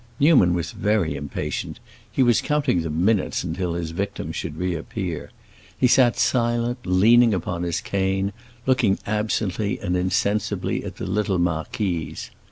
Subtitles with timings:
[0.19, 1.79] Newman was very impatient;
[2.11, 5.29] he was counting the minutes until his victims should reappear.
[5.77, 8.33] He sat silent, leaning upon his cane,
[8.65, 12.31] looking absently and insensibly at the little marquise.